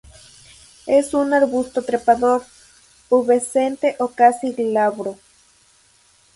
[0.87, 2.43] Es un arbusto trepador,
[3.07, 5.19] pubescente o casi glabro.